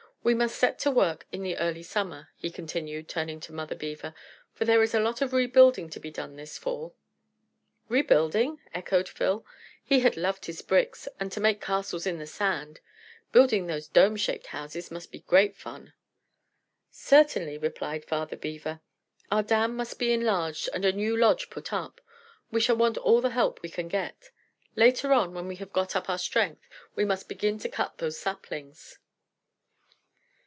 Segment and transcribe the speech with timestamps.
[0.23, 4.13] We must set to work in the early summer," he continued, turning to Mother Beaver,
[4.53, 6.93] "for there is a lot of rebuilding to be done this fall."
[7.89, 9.43] "Rebuilding?" echoed Phil.
[9.83, 12.81] He had loved his bricks, and to make castles in the sand;
[13.31, 15.91] building those dome shaped houses must be great fun.
[16.91, 18.81] "Certainly," replied Father Beaver.
[19.31, 21.99] "Our dam must be enlarged, and a new lodge put up.
[22.51, 24.29] We shall want all the help we can get.
[24.75, 28.19] Later on, when we have got up our strength, we must begin to cut those
[28.19, 28.99] saplings."